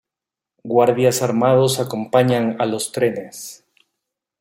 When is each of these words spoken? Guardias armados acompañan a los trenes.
Guardias 0.63 1.21
armados 1.21 1.79
acompañan 1.79 2.55
a 2.59 2.65
los 2.65 2.91
trenes. 2.91 3.63